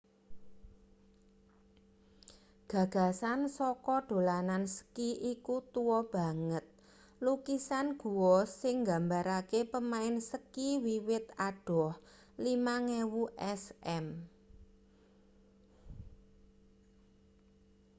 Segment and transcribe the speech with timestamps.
[2.71, 6.65] gagasan saka dolanan ski iku tua banget
[7.25, 11.91] lukisan gua sing nggambarake pemain ski wiwit adoh
[12.45, 14.05] 5000 sm